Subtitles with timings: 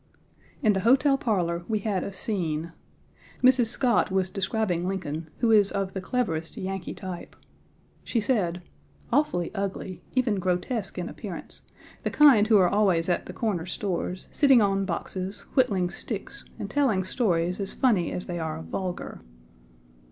[0.63, 2.71] In the hotel parlor we had a scene.
[3.43, 3.67] Mrs.
[3.67, 7.35] Scott was describing Lincoln, who is of the cleverest Yankee type.
[8.03, 8.63] She said:
[9.13, 11.67] "Awfully ugly, even grotesque in appearance,
[12.01, 16.67] the kind who are always at the corner stores, sitting on boxes, whittling sticks, and
[16.67, 19.21] telling stories as funny as they are vulgar."